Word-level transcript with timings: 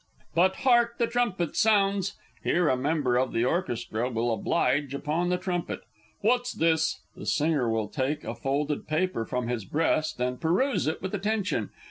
_But 0.33 0.55
hark! 0.55 0.97
the 0.97 1.05
trumpet 1.05 1.55
sounds!... 1.55 2.15
(Here 2.43 2.69
a 2.69 2.75
member 2.75 3.17
of 3.17 3.33
the 3.33 3.45
orchestra 3.45 4.09
will 4.09 4.33
oblige 4.33 4.95
upon 4.95 5.29
the 5.29 5.37
trumpet.) 5.37 5.81
What's 6.21 6.53
this?... 6.53 7.01
(_The 7.15 7.27
Singer 7.27 7.69
will 7.69 7.87
take 7.87 8.23
a 8.23 8.33
folded 8.33 8.87
paper 8.87 9.25
from 9.27 9.47
his 9.47 9.63
breast 9.63 10.19
and 10.19 10.41
peruse 10.41 10.87
it 10.87 11.03
with 11.03 11.13
attention. 11.13 11.69